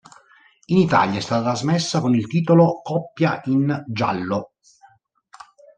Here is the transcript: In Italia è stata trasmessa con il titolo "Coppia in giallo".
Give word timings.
In 0.65 0.77
Italia 0.79 1.19
è 1.19 1.21
stata 1.21 1.43
trasmessa 1.43 2.01
con 2.01 2.15
il 2.15 2.25
titolo 2.27 2.81
"Coppia 2.81 3.39
in 3.45 3.83
giallo". 3.85 4.53